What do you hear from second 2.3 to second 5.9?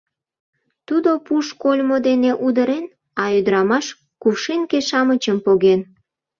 удырен, а ӱдырамаш кувшинке-шамычым поген.